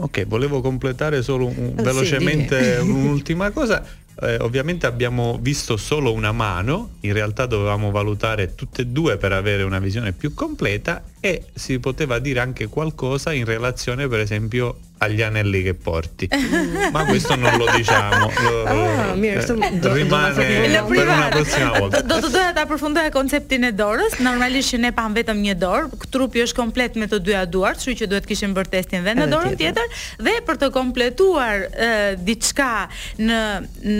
Ok, 0.00 0.26
volevo 0.26 0.60
completare 0.60 1.22
solo 1.22 1.46
un, 1.46 1.74
oh, 1.76 1.82
velocemente 1.82 2.80
sì, 2.80 2.86
un'ultima 2.88 3.50
cosa. 3.50 3.84
Eh, 4.20 4.36
ovviamente 4.40 4.86
abbiamo 4.86 5.38
visto 5.40 5.76
solo 5.76 6.12
una 6.12 6.32
mano, 6.32 6.94
in 7.00 7.12
realtà 7.12 7.46
dovevamo 7.46 7.90
valutare 7.90 8.54
tutte 8.54 8.82
e 8.82 8.86
due 8.86 9.16
per 9.16 9.32
avere 9.32 9.62
una 9.62 9.78
visione 9.78 10.12
più 10.12 10.34
completa 10.34 11.02
e 11.20 11.44
si 11.54 11.78
poteva 11.78 12.18
dire 12.18 12.40
anche 12.40 12.66
qualcosa 12.68 13.32
in 13.32 13.44
relazione 13.44 14.08
per 14.08 14.20
esempio 14.20 14.78
Aglianelli 14.98 15.62
che 15.62 15.74
porti. 15.74 16.28
Ma 16.92 17.04
questo 17.06 17.34
po 17.34 17.40
non 17.40 17.56
lo 17.56 17.66
diciamo. 17.74 18.30
Rimane 19.80 20.84
per 20.88 21.06
una 21.08 21.28
prossima 21.30 21.78
volta. 21.78 22.00
Do 22.08 22.18
të 22.24 22.30
doja 22.34 22.52
ta 22.56 22.64
përfundoja 22.66 23.12
konceptin 23.14 23.68
e 23.68 23.72
dorës. 23.78 24.18
Normalisht 24.24 24.74
që 24.74 24.80
ne 24.88 24.92
pam 24.96 25.14
vetëm 25.16 25.42
një 25.44 25.54
dorë, 25.60 26.00
trupi 26.14 26.42
është 26.46 26.58
komplet 26.58 26.98
me 26.98 27.06
të 27.10 27.20
dyja 27.28 27.44
duart, 27.46 27.78
kështu 27.78 27.94
që 28.02 28.08
duhet 28.14 28.26
kishim 28.28 28.56
bërë 28.56 28.72
testin 28.74 29.06
dhe 29.06 29.14
në 29.20 29.28
dorën 29.30 29.54
tjetër 29.60 29.94
dhe 30.26 30.34
për 30.48 30.60
të 30.64 30.70
kompletuar 30.74 31.64
diçka 32.26 32.68
në 33.22 33.40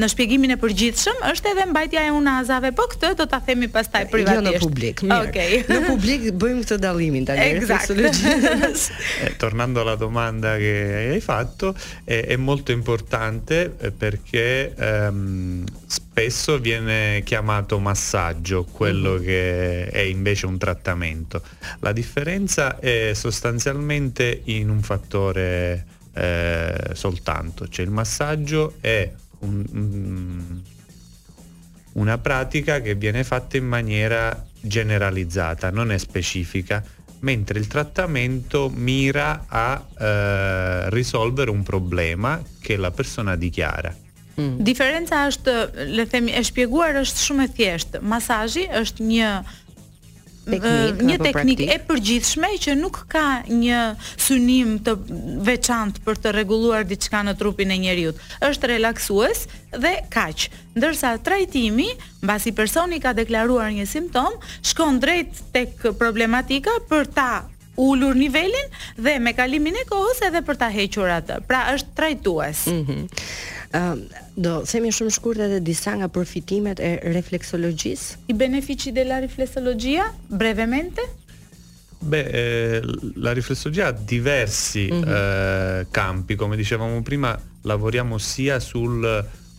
në 0.00 0.08
shpjegimin 0.12 0.56
e 0.56 0.58
përgjithshëm 0.60 1.22
është 1.30 1.52
edhe 1.54 1.66
mbajtja 1.70 2.06
e 2.08 2.10
unazave, 2.14 2.72
po 2.76 2.86
këtë 2.90 3.12
do 3.20 3.26
ta 3.30 3.38
themi 3.46 3.68
pastaj 3.72 4.06
jo, 4.06 4.10
privatisht. 4.12 4.58
në 4.58 4.62
publik. 4.62 5.00
Okej. 5.06 5.54
Në 5.68 5.78
publik 5.86 6.26
bëjmë 6.42 6.64
këtë 6.64 6.78
dallimin 6.82 7.26
tani. 7.28 7.46
Eksaktologjisë. 7.56 9.36
Tornando 9.42 9.80
alla 9.84 9.94
domanda 10.00 10.56
che 10.56 10.72
hai 10.94 11.20
fatto 11.20 11.74
è, 12.04 12.24
è 12.26 12.36
molto 12.36 12.72
importante 12.72 13.74
eh, 13.78 13.90
perché 13.90 14.74
ehm, 14.74 15.64
spesso 15.86 16.58
viene 16.58 17.22
chiamato 17.24 17.78
massaggio 17.78 18.64
quello 18.64 19.14
mm-hmm. 19.14 19.22
che 19.22 19.86
è 19.88 19.98
invece 20.00 20.46
un 20.46 20.58
trattamento. 20.58 21.42
La 21.80 21.92
differenza 21.92 22.78
è 22.78 23.12
sostanzialmente 23.14 24.42
in 24.44 24.68
un 24.68 24.82
fattore 24.82 25.86
eh, 26.14 26.90
soltanto, 26.92 27.68
cioè 27.68 27.84
il 27.84 27.90
massaggio 27.92 28.74
è 28.80 29.10
un, 29.40 29.64
mm, 29.74 30.56
una 31.92 32.18
pratica 32.18 32.80
che 32.80 32.94
viene 32.94 33.24
fatta 33.24 33.56
in 33.56 33.66
maniera 33.66 34.44
generalizzata, 34.60 35.70
non 35.70 35.92
è 35.92 35.98
specifica 35.98 36.82
mentre 37.20 37.58
il 37.58 37.66
trattamento 37.66 38.70
mira 38.72 39.46
a 39.48 39.84
uh, 39.86 40.88
risolvere 40.90 41.50
un 41.50 41.62
problema 41.62 42.40
che 42.60 42.76
la 42.76 42.90
persona 42.90 43.36
dichiara. 43.36 43.94
Mm. 44.40 44.60
Diferenca 44.70 45.24
është, 45.32 45.54
le 45.98 46.04
themi, 46.06 46.30
e 46.30 46.42
shpjeguar 46.46 47.00
është 47.00 47.24
shumë 47.26 47.46
e 47.48 47.54
thjeshtë. 47.56 48.02
Masazhi 48.06 48.68
është 48.80 49.02
një 49.08 49.32
teknik, 50.50 51.02
një 51.04 51.16
teknik 51.24 51.60
e 51.68 51.76
përgjithshme 51.88 52.50
që 52.64 52.74
nuk 52.78 53.00
ka 53.12 53.24
një 53.50 53.80
synim 54.20 54.76
të 54.84 54.94
veçantë 55.46 56.02
për 56.06 56.20
të 56.24 56.32
rregulluar 56.36 56.86
diçka 56.88 57.22
në 57.26 57.36
trupin 57.40 57.72
e 57.74 57.78
njeriu. 57.82 58.14
Është 58.44 58.70
relaksues 58.72 59.46
dhe 59.76 59.94
kaq. 60.14 60.48
Ndërsa 60.78 61.16
trajtimi, 61.26 61.88
mbasi 62.22 62.52
personi 62.56 63.00
ka 63.04 63.12
deklaruar 63.18 63.72
një 63.76 63.86
simptom, 63.90 64.40
shkon 64.62 65.00
drejt 65.02 65.44
tek 65.54 65.88
problematika 66.00 66.78
për 66.90 67.10
ta 67.18 67.30
ulur 67.78 68.16
nivelin 68.18 68.72
dhe 68.98 69.18
me 69.22 69.34
kalimin 69.38 69.76
e 69.78 69.84
kohës 69.86 70.22
edhe 70.30 70.42
për 70.46 70.58
ta 70.64 70.72
hequr 70.74 71.14
atë. 71.20 71.42
Pra 71.46 71.66
është 71.76 71.94
trajtues. 72.00 72.66
Mhm. 72.72 73.02
Mm 73.06 73.54
Ehm, 73.70 74.00
do 74.32 74.62
themi 74.64 74.88
shumë 74.96 75.10
shkurt 75.12 75.42
edhe 75.44 75.58
disa 75.66 75.92
nga 76.00 76.06
përfitimet 76.12 76.80
e 76.80 76.92
refleksologjisë. 77.12 78.28
I 78.32 78.36
benefici 78.38 78.92
della 78.96 79.18
riflessologia 79.20 80.06
brevemente? 80.26 81.04
Beh, 81.98 82.24
eh, 82.30 82.80
la 83.16 83.32
riflessologia 83.32 83.88
ha 83.88 83.92
diversi 83.92 84.86
mm-hmm. 84.90 85.08
eh, 85.08 85.86
campi, 85.90 86.34
come 86.36 86.56
dicevamo 86.56 87.02
prima, 87.02 87.36
lavoriamo 87.62 88.16
sia 88.16 88.58
sul, 88.60 89.04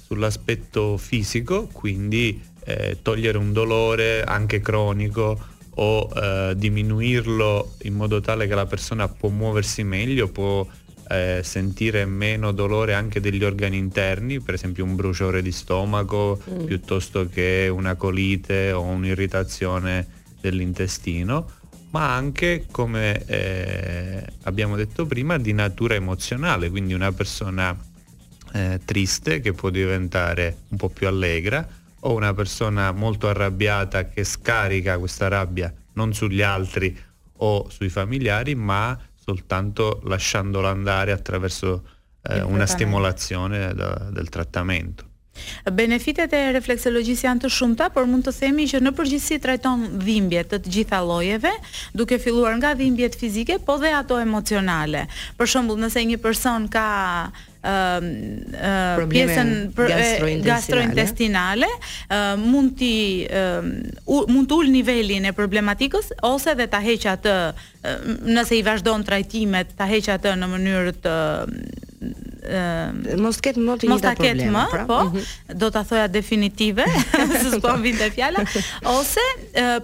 sull'aspetto 0.08 0.98
fisico, 0.98 1.68
quindi 1.72 2.42
eh, 2.66 2.98
togliere 3.02 3.38
un 3.38 3.54
dolore 3.54 4.24
anche 4.24 4.62
cronico 4.62 5.38
o 5.72 6.10
eh, 6.16 6.54
diminuirlo 6.56 7.74
in 7.84 7.94
modo 7.94 8.22
tale 8.22 8.48
che 8.48 8.56
la 8.56 8.66
persona 8.66 9.08
può 9.08 9.30
muoversi 9.30 9.84
meglio, 9.84 10.30
può 10.30 10.66
eh, 11.12 11.42
sentire 11.44 12.06
meno 12.06 12.52
dolore 12.52 12.94
anche 12.94 13.20
degli 13.20 13.44
organi 13.44 13.78
interni, 13.78 14.40
per 14.40 14.54
esempio 14.54 14.86
un 14.86 14.96
bruciore 14.96 15.42
di 15.42 15.52
stomaco 15.52 16.40
mm. 16.50 16.66
piuttosto 16.66 17.28
che 17.28 17.68
una 17.72 17.96
colite 17.96 18.72
o 18.72 18.84
un'irritazione 18.84 20.06
dell'intestino, 20.40 21.50
ma 21.90 22.14
anche 22.16 22.68
come 22.70 23.26
eh, 23.26 24.24
abbiamo 24.44 24.76
detto 24.76 25.08
prima 25.08 25.38
di 25.38 25.52
natura 25.54 25.96
emozionale, 25.96 26.70
quindi 26.70 26.94
una 26.94 27.12
persona 27.12 27.76
eh, 28.54 28.80
triste 28.86 29.40
che 29.42 29.54
può 29.54 29.72
diventare 29.72 30.58
un 30.70 30.78
po' 30.78 30.90
più 30.90 31.08
allegra 31.08 31.68
o 32.02 32.14
una 32.14 32.36
persona 32.36 32.92
molto 32.92 33.28
arrabbiata 33.28 34.08
che 34.08 34.24
scarica 34.24 34.98
questa 35.00 35.28
rabbia 35.28 35.74
non 35.94 36.14
sugli 36.14 36.42
altri 36.44 36.96
o 37.42 37.68
sui 37.70 37.90
familiari, 37.90 38.54
ma 38.56 38.98
soltanto 39.36 40.02
lasciandolo 40.06 40.68
andare 40.68 41.12
attraverso 41.12 41.88
eh, 42.24 42.42
una 42.42 42.66
stimolazione 42.66 43.74
da, 43.76 43.94
del 44.12 44.28
trattamento. 44.30 45.09
Benefitet 45.74 46.34
e 46.34 46.44
refleksologjisë 46.56 47.28
janë 47.28 47.44
të 47.46 47.52
shumta, 47.54 47.90
por 47.94 48.08
mund 48.10 48.26
të 48.28 48.34
themi 48.40 48.66
që 48.72 48.82
në 48.84 48.94
përgjithësi 48.98 49.40
trajton 49.44 49.84
dhimbjet 50.02 50.50
të 50.54 50.60
të 50.66 50.74
gjitha 50.76 51.02
llojeve, 51.06 51.52
duke 52.00 52.18
filluar 52.22 52.56
nga 52.60 52.72
dhimbjet 52.80 53.18
fizike, 53.20 53.60
po 53.68 53.78
dhe 53.82 53.92
ato 54.00 54.18
emocionale. 54.24 55.06
Për 55.38 55.52
shembull, 55.56 55.80
nëse 55.84 56.04
një 56.12 56.20
person 56.24 56.68
ka 56.74 56.86
ëm 57.60 58.06
uh, 58.54 58.54
uh, 58.56 59.02
pjesën 59.12 59.50
për 59.76 59.90
gastrointestinale, 59.92 60.46
gastrointestinale 60.48 61.68
uh, 61.68 62.40
mund 62.40 62.78
ti 62.80 63.28
uh, 63.28 63.60
mund 64.32 64.48
të 64.48 64.60
ul 64.62 64.72
nivelin 64.72 65.28
e 65.28 65.34
problematikës 65.36 66.14
ose 66.30 66.54
edhe 66.56 66.70
ta 66.72 66.80
heq 66.86 67.10
atë 67.18 67.36
uh, 67.52 68.08
nëse 68.32 68.56
i 68.56 68.64
vazhdon 68.64 69.04
trajtimet 69.10 69.76
ta 69.76 69.90
heq 69.92 70.08
atë 70.16 70.38
në 70.40 70.52
mënyrë 70.56 70.96
të 71.04 71.18
uh, 71.20 71.88
Ehm, 72.50 73.22
mos 73.22 73.38
ket 73.44 73.58
më 73.62 73.76
të 73.80 73.88
njëjta 73.90 74.14
probleme. 74.18 74.52
Mos 74.54 74.70
ta 74.70 74.82
ket 74.82 74.86
më, 74.86 74.86
pra? 74.86 74.86
po, 74.90 74.98
mhm. 75.10 75.58
do 75.62 75.70
ta 75.76 75.82
thoja 75.86 76.08
definitive, 76.12 76.86
se 77.42 77.52
s'po 77.56 77.76
vinte 77.84 78.06
po. 78.10 78.16
fjala, 78.16 78.44
ose 78.96 79.26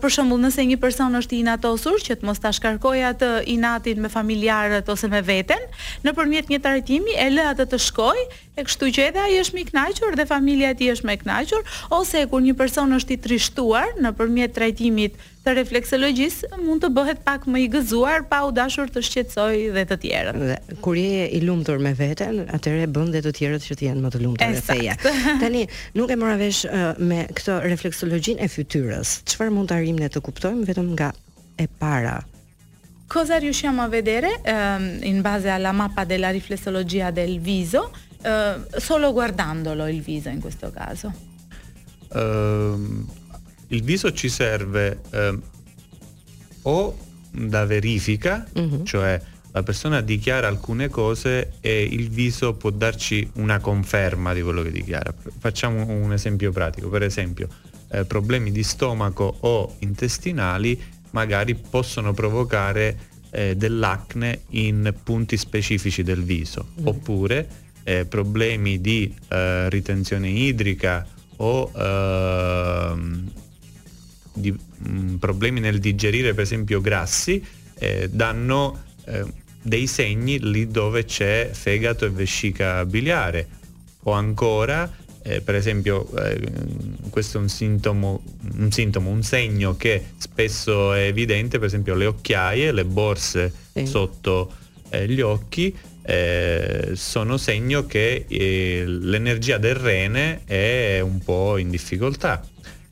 për 0.01 0.15
shembull, 0.15 0.41
nëse 0.47 0.65
një 0.71 0.79
person 0.81 1.19
është 1.19 1.37
i 1.37 1.41
inatosur 1.45 1.99
që 2.07 2.17
të 2.21 2.29
mos 2.29 2.41
ta 2.41 2.51
shkarkoj 2.57 2.97
atë 3.11 3.29
inatin 3.55 4.01
me 4.05 4.09
familjarët 4.17 4.89
ose 4.95 5.09
me 5.13 5.21
veten, 5.25 5.61
nëpërmjet 6.07 6.49
një 6.51 6.61
trajtimi 6.65 7.17
e 7.25 7.29
lë 7.35 7.49
atë 7.53 7.69
të 7.73 7.81
shkojë 7.89 8.27
E 8.55 8.63
kështu 8.63 8.87
që 8.95 9.05
edhe 9.09 9.19
ai 9.19 9.39
është 9.41 9.55
më 9.57 9.61
i 9.61 9.65
kënaqur 9.67 10.15
dhe 10.15 10.25
familja 10.29 10.69
e 10.71 10.75
tij 10.79 10.91
është 10.93 11.07
më 11.09 11.13
e 11.13 11.17
kënaqur, 11.23 11.63
ose 11.97 12.21
kur 12.31 12.43
një 12.45 12.53
person 12.59 12.93
është 12.95 13.11
i 13.11 13.15
trishtuar 13.25 13.89
nëpërmjet 13.99 14.53
trajtimit 14.55 15.17
të 15.45 15.55
refleksologjisë 15.57 16.61
mund 16.63 16.85
të 16.85 16.89
bëhet 16.95 17.19
pak 17.27 17.43
më 17.51 17.63
i 17.65 17.65
gëzuar 17.73 18.23
pa 18.31 18.39
u 18.47 18.53
dashur 18.55 18.87
të 18.89 19.03
shqetësoj 19.03 19.59
dhe 19.75 19.83
të 19.91 19.97
tjerën. 20.05 20.39
Dhe, 20.51 20.77
kur 20.85 20.95
je 20.95 21.25
i 21.35 21.41
lumtur 21.43 21.83
me 21.83 21.91
veten, 21.99 22.45
atëherë 22.55 22.85
e 22.87 22.91
bën 22.95 23.11
dhe 23.17 23.23
të 23.27 23.33
tjerët 23.39 23.67
që 23.67 23.77
të 23.81 23.87
jenë 23.89 24.05
më 24.07 24.13
të 24.15 24.21
lumtur 24.23 24.55
me 24.55 24.61
teja. 24.71 24.95
Tani 25.43 25.65
nuk 25.99 26.13
e 26.15 26.17
mora 26.21 26.37
vesh 26.39 26.63
me 27.11 27.25
këtë 27.35 27.59
refleksologjinë 27.67 28.39
e 28.39 28.49
fytyrës. 28.55 29.17
Çfarë 29.35 29.53
mund 29.59 29.69
të 29.73 29.81
arrijmë 29.81 30.05
ne 30.05 30.09
të 30.15 30.23
kuptojmë 30.29 30.63
vetëm 30.71 30.93
nga 30.95 31.11
e 31.59 31.67
para 31.83 32.15
Cosa 33.05 33.37
riusciamo 33.37 33.83
a 33.83 33.87
vedere 33.87 34.31
in 35.05 35.19
base 35.21 35.49
alla 35.53 35.69
mappa 35.77 36.03
della 36.09 36.31
riflessologia 36.33 37.11
del 37.13 37.35
viso? 37.39 37.83
Eh, 38.25 38.79
solo 38.79 39.11
guardandolo 39.13 39.87
il 39.87 40.01
viso 40.01 40.29
in 40.29 40.39
questo 40.39 40.71
caso? 40.71 41.13
Uh, 42.09 43.05
il 43.67 43.83
viso 43.83 44.11
ci 44.13 44.29
serve 44.29 44.99
eh, 45.11 45.37
o 46.63 46.97
da 47.31 47.65
verifica, 47.65 48.47
uh-huh. 48.51 48.81
cioè 48.83 49.21
la 49.51 49.61
persona 49.61 50.01
dichiara 50.01 50.47
alcune 50.47 50.89
cose 50.89 51.53
e 51.61 51.83
il 51.83 52.09
viso 52.09 52.55
può 52.55 52.71
darci 52.71 53.29
una 53.35 53.59
conferma 53.59 54.33
di 54.33 54.41
quello 54.41 54.63
che 54.63 54.71
dichiara. 54.71 55.13
Facciamo 55.37 55.85
un 55.87 56.11
esempio 56.11 56.51
pratico, 56.51 56.89
per 56.89 57.03
esempio 57.03 57.47
eh, 57.89 58.05
problemi 58.05 58.51
di 58.51 58.63
stomaco 58.63 59.37
o 59.41 59.75
intestinali 59.79 60.81
magari 61.11 61.53
possono 61.53 62.11
provocare 62.13 62.97
eh, 63.29 63.55
dell'acne 63.55 64.41
in 64.49 64.93
punti 65.03 65.37
specifici 65.37 66.03
del 66.03 66.23
viso, 66.23 66.67
mm. 66.81 66.87
oppure 66.87 67.47
eh, 67.85 68.05
problemi 68.05 68.81
di 68.81 69.13
eh, 69.29 69.69
ritenzione 69.69 70.27
idrica 70.27 71.07
o 71.37 71.71
ehm, 71.75 73.31
di, 74.33 74.51
mh, 74.51 74.57
mm, 74.89 75.15
problemi 75.17 75.59
nel 75.59 75.79
digerire 75.79 76.33
per 76.33 76.43
esempio 76.43 76.81
grassi, 76.81 77.41
eh, 77.77 78.09
danno 78.11 78.83
eh, 79.05 79.23
dei 79.61 79.87
segni 79.87 80.39
lì 80.39 80.67
dove 80.67 81.05
c'è 81.05 81.49
fegato 81.53 82.05
e 82.05 82.09
vescica 82.09 82.83
biliare 82.85 83.47
o 84.03 84.11
ancora 84.11 84.91
eh, 85.21 85.41
per 85.41 85.55
esempio 85.55 86.07
eh, 86.23 86.39
questo 87.09 87.37
è 87.37 87.41
un 87.41 87.49
sintomo, 87.49 88.23
un 88.57 88.71
sintomo, 88.71 89.09
un 89.09 89.23
segno 89.23 89.75
che 89.75 90.07
spesso 90.17 90.93
è 90.93 91.01
evidente, 91.05 91.57
per 91.57 91.67
esempio 91.67 91.95
le 91.95 92.05
occhiaie, 92.07 92.71
le 92.71 92.85
borse 92.85 93.51
sì. 93.73 93.85
sotto 93.85 94.51
eh, 94.89 95.07
gli 95.07 95.21
occhi 95.21 95.75
eh, 96.07 96.91
sono 96.93 97.37
segno 97.37 97.85
che 97.87 98.25
eh, 98.27 98.83
l'energia 98.85 99.57
del 99.57 99.73
rene 99.75 100.43
è 100.45 100.99
un 100.99 101.17
po' 101.19 101.57
in 101.57 101.69
difficoltà. 101.69 102.45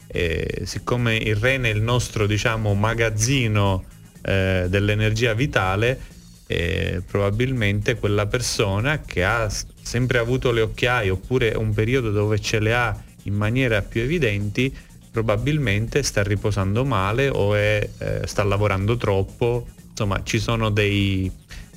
Eh, 0.07 0.63
siccome 0.65 1.15
il 1.15 1.35
rene 1.35 1.69
è 1.69 1.73
il 1.73 1.81
nostro 1.81 2.25
diciamo, 2.25 2.73
magazzino 2.73 3.85
eh, 4.21 4.65
dell'energia 4.67 5.33
vitale, 5.33 5.99
eh, 6.47 7.01
probabilmente 7.05 7.95
quella 7.95 8.25
persona 8.27 9.01
che 9.01 9.23
ha 9.23 9.49
sempre 9.81 10.17
avuto 10.17 10.51
le 10.51 10.61
occhiaie 10.61 11.09
oppure 11.09 11.53
un 11.55 11.73
periodo 11.73 12.09
dove 12.11 12.39
ce 12.39 12.59
le 12.59 12.73
ha 12.73 13.03
in 13.23 13.33
maniera 13.35 13.81
più 13.81 14.01
evidenti, 14.01 14.75
probabilmente 15.11 16.01
sta 16.01 16.23
riposando 16.23 16.83
male 16.83 17.29
o 17.29 17.53
è, 17.55 17.87
eh, 17.99 18.21
sta 18.25 18.43
lavorando 18.43 18.97
troppo. 18.97 19.67
Insomma, 19.89 20.21
ci 20.23 20.39
sono 20.39 20.69
dei, 20.71 21.31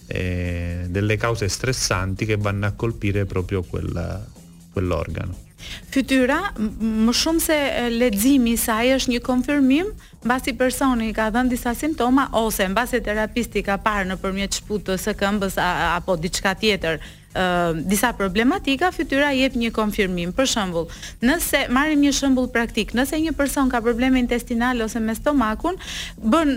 e 0.06 0.86
delle 0.88 1.16
cause 1.16 1.48
stressanti 1.48 2.24
che 2.24 2.36
vanno 2.36 2.66
a 2.66 2.72
colpire 2.72 3.24
proprio 3.24 3.62
quel 3.68 4.24
quell'organo. 4.76 5.32
Fytyra, 5.88 6.52
më 6.58 7.12
shumë 7.16 7.40
se 7.42 7.56
leximi 7.96 8.58
se 8.60 8.70
ai 8.74 8.90
është 8.92 9.14
një 9.14 9.20
konfirmim, 9.24 9.88
mbasi 10.26 10.52
personi 10.52 11.08
ka 11.16 11.30
dhënë 11.32 11.48
disa 11.48 11.72
simptoma 11.74 12.28
ose 12.36 12.68
mbasi 12.68 13.00
terapisti 13.00 13.64
ka 13.64 13.78
parë 13.80 14.04
nëpërmjet 14.10 14.60
shputës 14.60 15.08
së 15.08 15.14
këmbës 15.16 15.56
apo 15.64 16.18
diçka 16.20 16.52
tjetër, 16.60 17.00
Ehm, 17.36 17.80
disa 17.88 18.12
problematika, 18.16 18.88
fytyra 18.94 19.28
jep 19.36 19.56
një 19.60 19.70
konfirmim. 19.76 20.30
Për 20.36 20.46
shembull, 20.48 20.86
nëse 21.28 21.64
marrim 21.74 22.00
një 22.00 22.12
shembull 22.16 22.46
praktik, 22.54 22.94
nëse 22.96 23.18
një 23.20 23.34
person 23.36 23.68
ka 23.70 23.82
probleme 23.84 24.18
intestinale 24.22 24.84
ose 24.86 25.00
me 25.00 25.12
stomakun, 25.16 25.76
bën 26.16 26.52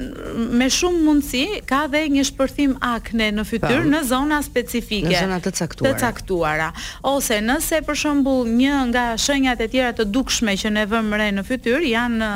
me 0.60 0.70
shumë 0.72 1.02
mundësi 1.08 1.44
ka 1.68 1.82
dhe 1.92 2.06
një 2.16 2.24
shpërthim 2.30 2.78
akne 2.94 3.28
në 3.40 3.46
fytyrë 3.50 3.92
në 3.92 4.02
zona 4.08 4.40
specifike. 4.46 5.12
Në 5.12 5.20
zona 5.28 5.42
të 5.44 5.54
caktuara. 5.60 5.92
Të 5.92 6.02
caktuara. 6.06 6.70
Ose 7.12 7.42
nëse 7.50 7.82
për 7.90 8.00
shembull 8.06 8.48
një 8.62 8.80
nga 8.94 9.06
shenjat 9.26 9.66
e 9.66 9.70
tjera 9.74 9.92
të 10.00 10.08
dukshme 10.16 10.56
që 10.64 10.72
ne 10.78 10.88
vëmë 10.94 11.22
re 11.22 11.30
në 11.42 11.46
fytyrë 11.50 11.92
janë 11.92 12.32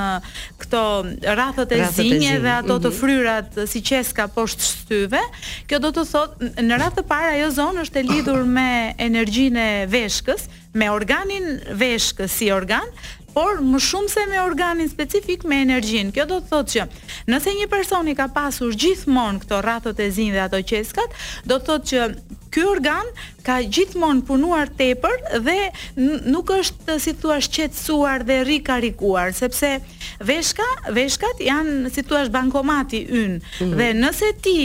këto 0.65 0.83
rrathët 1.31 1.77
e 1.77 1.81
zinje 1.95 2.35
dhe 2.43 2.53
ato 2.59 2.75
të 2.83 2.91
mhm. 2.91 2.99
fryrat 2.99 3.63
si 3.71 3.79
qeska 3.85 4.27
poshtë 4.35 4.67
shtyve, 4.73 5.23
kjo 5.69 5.79
do 5.87 5.93
të 5.95 6.05
thotë 6.11 6.51
në 6.67 6.83
radhë 6.83 6.99
të 6.99 7.07
parë 7.13 7.33
ajo 7.37 7.49
zonë 7.61 7.85
është 7.87 8.01
e 8.03 8.07
lidhur 8.09 8.31
lidhur 8.33 8.45
me 8.49 8.93
energjinë 8.97 9.63
e 9.63 9.89
veshkës, 9.93 10.47
me 10.73 10.87
organin 10.91 11.59
veshkës 11.77 12.31
si 12.39 12.51
organ, 12.51 12.85
por 13.33 13.63
më 13.65 13.79
shumë 13.81 14.09
se 14.13 14.23
me 14.29 14.37
organin 14.45 14.89
specifik 14.91 15.41
me 15.49 15.57
energjinë. 15.63 16.11
Kjo 16.13 16.25
do 16.29 16.37
të 16.43 16.51
thotë 16.51 16.73
që 16.73 17.31
nëse 17.33 17.53
një 17.57 17.67
person 17.71 18.07
i 18.07 18.13
ka 18.17 18.27
pasur 18.35 18.75
gjithmonë 18.77 19.41
këto 19.41 19.61
rrethot 19.65 19.99
e 20.05 20.09
zinë 20.13 20.35
dhe 20.35 20.43
ato 20.45 20.59
qeskat, 20.69 21.17
do 21.49 21.57
të 21.59 21.69
thotë 21.69 21.91
që 21.93 22.07
Ky 22.53 22.67
organ 22.69 23.07
ka 23.41 23.55
gjithmonë 23.65 24.21
punuar 24.27 24.69
tepër 24.77 25.15
dhe 25.41 25.55
nuk 26.29 26.51
është 26.53 26.99
si 27.01 27.15
thua 27.17 27.39
shqetësuar 27.41 28.21
dhe 28.29 28.35
rikarikuar 28.45 29.33
sepse 29.33 29.71
veshka, 30.21 30.67
veshkat 30.93 31.41
janë 31.47 31.89
si 31.95 32.05
thua 32.05 32.27
bankomati 32.35 33.01
ynë 33.09 33.37
mm 33.37 33.57
-hmm. 33.57 33.75
dhe 33.81 33.89
nëse 34.03 34.29
ti 34.45 34.55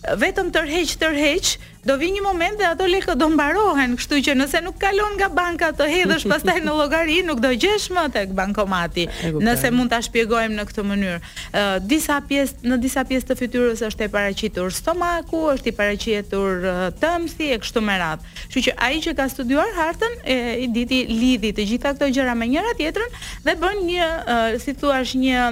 vetëm 0.00 0.48
tërheq 0.52 0.96
tërheq 0.98 1.48
do 1.84 1.94
vi 2.00 2.08
një 2.12 2.20
moment 2.24 2.58
dhe 2.60 2.66
ato 2.68 2.84
lekë 2.88 3.14
do 3.20 3.26
mbarohen, 3.32 3.94
kështu 3.96 4.18
që 4.26 4.34
nëse 4.36 4.60
nuk 4.64 4.76
kalon 4.80 5.14
nga 5.16 5.28
banka 5.32 5.70
të 5.76 5.86
hedhësh 5.88 6.26
pastaj 6.32 6.56
në 6.64 6.74
llogari 6.76 7.18
nuk 7.26 7.40
do 7.40 7.50
gjesh 7.56 7.90
më 7.92 8.04
tek 8.16 8.32
bankomati, 8.36 9.06
nëse 9.44 9.70
mund 9.76 9.92
ta 9.92 10.00
shpjegojmë 10.04 10.56
në 10.58 10.66
këtë 10.68 10.84
mënyrë. 10.88 11.20
Ë 11.20 11.62
uh, 11.64 11.76
disa 11.84 12.18
pjesë 12.28 12.68
në 12.68 12.78
disa 12.84 13.04
pjesë 13.08 13.30
të 13.30 13.38
fytyrës 13.40 13.84
është 13.90 14.08
e 14.08 14.10
paraqitur 14.16 14.72
stomaku, 14.76 15.42
është 15.54 15.72
i 15.72 15.76
paraqitur 15.80 16.68
uh, 16.68 16.82
tëmsi 17.00 17.50
e 17.56 17.60
kështu 17.64 17.84
me 17.84 17.96
radhë. 18.00 18.34
Kështu 18.44 18.64
që 18.68 18.76
ai 18.88 19.00
që 19.04 19.16
ka 19.20 19.28
studiuar 19.32 19.72
hartën 19.80 20.20
e 20.24 20.38
i 20.66 20.68
diti 20.76 21.02
lidhi 21.08 21.52
të 21.60 21.68
gjitha 21.72 21.94
këto 21.96 22.12
gjëra 22.12 22.36
me 22.36 22.48
njëra 22.52 22.76
tjetrën 22.80 23.18
dhe 23.48 23.56
bën 23.64 23.84
një 23.88 24.10
uh, 24.20 24.60
si 24.64 24.76
thuaç 24.80 25.16
një 25.22 25.48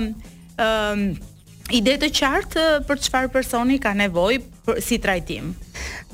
ë 0.59 0.69
uh, 0.69 1.27
ide 1.75 1.99
të 2.01 2.09
qartë 2.17 2.61
eh, 2.63 2.77
për 2.89 3.01
çfarë 3.07 3.29
personi 3.33 3.77
ka 3.83 3.91
nevojë 3.97 4.45
për 4.65 4.79
si 4.85 4.97
trajtim. 5.01 5.51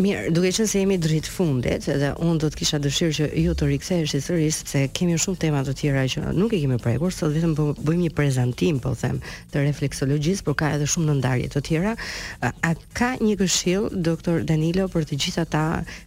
Mirë, 0.03 0.31
duke 0.35 0.51
qenë 0.55 0.67
se 0.71 0.81
jemi 0.81 0.97
dritë 1.01 1.31
fundit 1.31 1.87
dhe 2.01 2.09
unë 2.23 2.41
do 2.43 2.49
të 2.51 2.59
kisha 2.61 2.81
dëshirë 2.83 3.15
që 3.19 3.29
ju 3.45 3.55
të 3.59 3.69
riktheheshit 3.71 4.25
sërish 4.27 4.59
sepse 4.61 4.83
kemi 4.99 5.17
shumë 5.23 5.41
tema 5.45 5.61
të 5.67 5.75
tjera 5.79 6.03
që 6.11 6.23
nuk 6.39 6.55
e 6.55 6.61
kemi 6.65 6.79
prekur, 6.83 7.15
sot 7.15 7.31
vetëm 7.37 7.55
po 7.59 7.69
bëjmë 7.79 8.03
një 8.07 8.13
prezantim, 8.19 8.81
po 8.83 8.97
them, 8.99 9.21
të 9.55 9.63
refleksologjisë, 9.69 10.45
por 10.49 10.59
ka 10.59 10.73
edhe 10.75 10.91
shumë 10.91 11.17
ndarje 11.21 11.51
të 11.55 11.65
tjera. 11.69 11.95
A 12.43 12.75
ka 12.99 13.13
një 13.23 13.39
këshill 13.45 13.89
doktor 14.11 14.43
Danilo 14.51 14.89
për 14.91 15.07
të 15.13 15.21
gjithë 15.27 15.45
ata, 15.47 15.65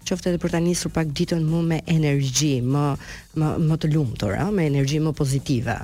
qoftë 0.07 0.33
edhe 0.33 0.41
për 0.43 0.57
ta 0.57 0.63
nisur 0.67 0.91
pak 0.95 1.11
ditën 1.21 1.43
më 1.53 1.63
me 1.71 1.79
energji, 1.97 2.57
më 2.73 2.87
më 3.39 3.53
më 3.69 3.79
të 3.83 3.93
lumtur, 3.95 4.35
ëh, 4.43 4.51
me 4.59 4.67
energji 4.67 4.99
më 5.07 5.15
pozitive? 5.19 5.79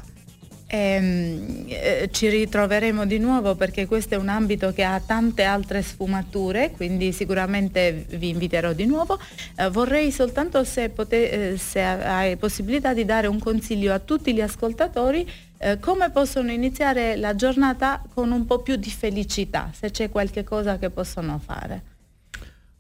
e 0.74 0.78
ehm, 0.78 1.64
eh, 1.68 2.10
ci 2.12 2.30
ritroveremo 2.30 3.06
di 3.06 3.20
nuovo 3.20 3.54
perché 3.54 3.86
questo 3.86 4.16
è 4.16 4.18
un 4.18 4.28
ambito 4.28 4.74
che 4.74 4.82
ha 4.84 5.00
tante 5.06 5.44
altre 5.44 5.84
sfumature, 5.84 6.72
quindi 6.72 7.12
sicuramente 7.12 8.06
vi 8.10 8.30
inviterò 8.30 8.74
di 8.74 8.88
nuovo. 8.88 9.20
Eh, 9.56 9.70
vorrei 9.70 10.12
soltanto 10.12 10.64
se, 10.64 10.90
pote, 10.90 11.52
eh, 11.54 11.58
se 11.58 11.80
hai 11.82 12.38
possibilità 12.38 12.94
di 12.96 13.06
dare 13.06 13.28
un 13.28 13.38
consiglio 13.38 13.94
a 13.94 14.00
tutti 14.00 14.34
gli 14.34 14.42
ascoltatori 14.42 15.30
eh, 15.60 15.78
come 15.80 16.10
possono 16.10 16.52
iniziare 16.52 17.18
la 17.18 17.36
giornata 17.36 18.02
con 18.12 18.32
un 18.32 18.44
po' 18.46 18.60
più 18.64 18.76
di 18.76 18.90
felicità, 18.90 19.70
se 19.78 19.92
c'è 19.92 20.10
qualche 20.10 20.44
cosa 20.44 20.80
che 20.80 20.90
possono 20.90 21.40
fare. 21.44 21.84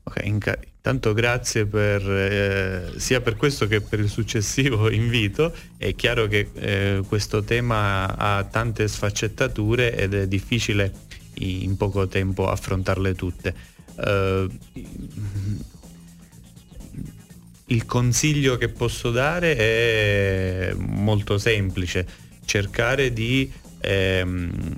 Okay, 0.05 0.27
intanto 0.27 1.13
grazie 1.13 1.65
per, 1.65 2.01
eh, 2.09 2.91
sia 2.99 3.21
per 3.21 3.37
questo 3.37 3.67
che 3.67 3.79
per 3.81 3.99
il 3.99 4.09
successivo 4.09 4.89
invito. 4.91 5.53
È 5.77 5.95
chiaro 5.95 6.27
che 6.27 6.49
eh, 6.53 7.01
questo 7.07 7.43
tema 7.43 8.13
ha 8.17 8.43
tante 8.43 8.87
sfaccettature 8.87 9.95
ed 9.95 10.13
è 10.13 10.27
difficile 10.27 10.91
in 11.35 11.77
poco 11.77 12.07
tempo 12.07 12.49
affrontarle 12.49 13.15
tutte. 13.15 13.55
Eh, 14.03 14.47
il 17.67 17.85
consiglio 17.85 18.57
che 18.57 18.67
posso 18.69 19.09
dare 19.09 19.55
è 19.55 20.73
molto 20.77 21.37
semplice, 21.37 22.05
cercare 22.45 23.13
di 23.13 23.51
ehm, 23.79 24.73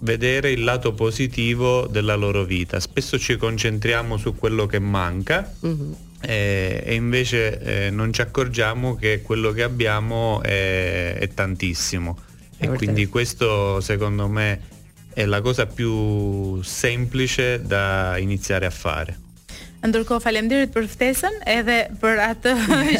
vedere 0.00 0.50
il 0.50 0.62
lato 0.64 0.92
positivo 0.92 1.86
della 1.86 2.14
loro 2.14 2.44
vita. 2.44 2.78
Spesso 2.80 3.18
ci 3.18 3.36
concentriamo 3.36 4.16
su 4.16 4.34
quello 4.36 4.66
che 4.66 4.78
manca 4.78 5.52
mm-hmm. 5.66 5.92
eh, 6.22 6.82
e, 6.84 6.94
invece 6.94 7.86
eh, 7.86 7.90
non 7.90 8.12
ci 8.12 8.20
accorgiamo 8.20 8.94
che 8.96 9.22
quello 9.22 9.50
che 9.52 9.62
abbiamo 9.62 10.42
è, 10.42 11.14
è 11.14 11.28
tantissimo. 11.28 12.18
È 12.56 12.64
e 12.64 12.66
forte. 12.66 12.76
quindi 12.84 13.06
questo 13.06 13.80
secondo 13.80 14.28
me 14.28 14.60
è 15.12 15.24
la 15.24 15.40
cosa 15.40 15.66
più 15.66 16.62
semplice 16.62 17.62
da 17.62 18.16
iniziare 18.18 18.66
a 18.66 18.70
fare. 18.70 19.18
Ndërkohë 19.80 20.20
faleminderit 20.20 20.72
për 20.74 20.86
ftesën 20.92 21.36
edhe 21.48 21.76
për 22.02 22.18
atë 22.20 22.50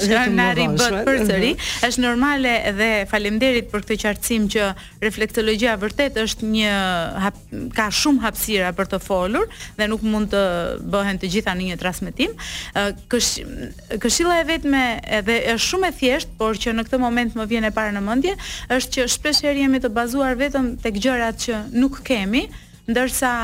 që 0.04 0.20
na 0.32 0.46
ri 0.56 0.64
bën 0.72 0.96
përsëri. 1.08 1.50
Është 1.86 2.00
normale 2.04 2.54
dhe 2.78 2.86
faleminderit 3.10 3.66
për 3.68 3.82
këtë 3.84 3.98
qartësim 4.04 4.46
që 4.54 4.68
reflektologjia 5.04 5.74
vërtet 5.82 6.16
është 6.24 6.48
një 6.54 6.72
hap, 7.24 7.36
ka 7.76 7.88
shumë 8.00 8.24
hapësira 8.24 8.70
për 8.78 8.88
të 8.94 9.00
folur 9.04 9.52
dhe 9.80 9.90
nuk 9.92 10.06
mund 10.08 10.32
të 10.32 10.42
bëhen 10.94 11.20
të 11.22 11.30
gjitha 11.36 11.54
në 11.60 11.68
një 11.70 11.78
transmetim. 11.84 12.32
Kësh, 13.12 13.30
këshilla 14.04 14.40
e 14.40 14.48
vetme 14.48 14.84
edhe 15.20 15.40
është 15.58 15.68
shumë 15.68 15.92
e 15.92 15.96
thjeshtë, 16.00 16.34
por 16.40 16.56
që 16.60 16.78
në 16.78 16.88
këtë 16.88 17.02
moment 17.04 17.36
më 17.42 17.48
vjen 17.52 17.68
e 17.68 17.74
parë 17.76 17.98
në 17.98 18.06
mendje, 18.08 18.38
është 18.72 18.96
që 18.96 19.10
shpesh 19.18 19.44
jemi 19.50 19.82
të 19.84 19.92
bazuar 19.96 20.32
vetëm 20.40 20.74
tek 20.80 20.96
gjërat 20.96 21.44
që 21.44 21.62
nuk 21.76 22.00
kemi, 22.08 22.46
ndërsa 22.90 23.34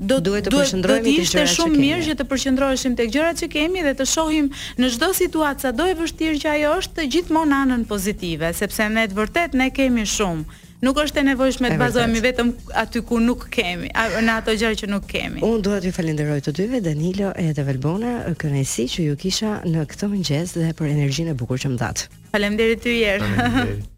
do 0.00 0.18
duhet 0.22 0.48
të 0.50 0.54
përqendrohemi 0.54 1.08
tek 1.08 1.14
gjërat 1.16 1.30
që 1.32 1.38
kemi. 1.38 1.54
shumë 1.54 1.80
mirë 1.82 2.02
që 2.08 2.16
të 2.18 2.26
përqendroheshim 2.30 2.96
tek 2.98 3.12
gjërat 3.14 3.40
që 3.42 3.48
kemi 3.54 3.84
dhe 3.86 3.94
të 3.98 4.06
shohim 4.10 4.50
në 4.78 4.90
çdo 4.96 5.12
situatë 5.16 5.62
Sa 5.64 5.70
do 5.72 5.86
e 5.88 5.94
vështirë 5.96 6.38
që 6.42 6.48
ajo 6.50 6.72
është, 6.80 6.94
të 6.98 7.04
gjithmonë 7.12 7.56
anën 7.64 7.84
pozitive, 7.88 8.50
sepse 8.52 8.84
ne 8.92 9.04
të 9.08 9.16
vërtet 9.16 9.54
ne 9.56 9.70
kemi 9.72 10.02
shumë. 10.12 10.44
Nuk 10.84 10.98
është 11.00 11.22
e 11.22 11.24
nevojshme 11.30 11.70
të 11.72 11.78
bazohemi 11.80 12.20
vetëm 12.20 12.50
aty 12.82 13.00
ku 13.06 13.20
nuk 13.22 13.46
kemi, 13.54 13.88
në 14.26 14.34
ato 14.34 14.52
gjëra 14.52 14.76
që 14.82 14.90
nuk 14.92 15.06
kemi. 15.08 15.40
Unë 15.46 15.62
dua 15.64 15.80
t'ju 15.80 15.94
falenderoj 15.96 16.40
të 16.44 16.56
dyve, 16.58 16.82
Danilo 16.84 17.32
e 17.40 17.46
të 17.56 17.64
Velbona, 17.70 18.12
kënaqësi 18.36 18.88
që 18.98 19.08
ju 19.08 19.16
kisha 19.24 19.54
në 19.64 19.86
këtë 19.94 20.12
mëngjes 20.12 20.54
dhe 20.60 20.74
për 20.76 20.90
energjinë 20.92 21.32
e 21.32 21.38
bukur 21.40 21.62
që 21.64 21.72
më 21.72 21.80
dhat. 21.86 22.06
Faleminderit 22.36 22.82
ty 22.84 22.98
Jer. 23.00 23.24
Faleminderit. 23.24 23.84